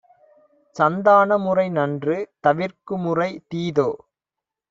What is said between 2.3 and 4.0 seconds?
தவிர்க்குமுறை தீதோ?